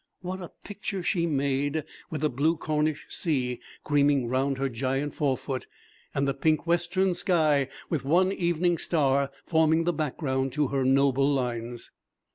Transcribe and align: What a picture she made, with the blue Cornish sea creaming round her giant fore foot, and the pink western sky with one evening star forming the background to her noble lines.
What 0.21 0.41
a 0.41 0.49
picture 0.63 1.03
she 1.03 1.27
made, 1.27 1.83
with 2.09 2.21
the 2.21 2.29
blue 2.31 2.57
Cornish 2.57 3.05
sea 3.11 3.59
creaming 3.83 4.27
round 4.27 4.57
her 4.57 4.67
giant 4.67 5.13
fore 5.13 5.37
foot, 5.37 5.67
and 6.15 6.27
the 6.27 6.33
pink 6.33 6.65
western 6.65 7.13
sky 7.13 7.67
with 7.87 8.03
one 8.03 8.31
evening 8.31 8.79
star 8.79 9.29
forming 9.45 9.83
the 9.83 9.93
background 9.93 10.53
to 10.53 10.69
her 10.69 10.83
noble 10.83 11.31
lines. 11.31 11.91